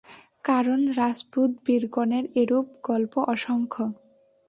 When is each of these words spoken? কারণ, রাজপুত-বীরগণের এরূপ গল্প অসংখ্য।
কারণ, 0.43 0.79
রাজপুত-বীরগণের 0.91 2.25
এরূপ 2.35 2.65
গল্প 2.83 3.13
অসংখ্য। 3.27 3.83